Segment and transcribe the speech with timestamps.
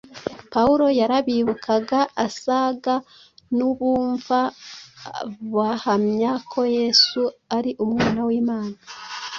[0.53, 2.93] Pawulo yarabibukaga asaga
[3.57, 4.39] n’ubumva
[5.55, 7.21] bahamya ko Yesu
[7.57, 8.75] ari Umwana w’Imana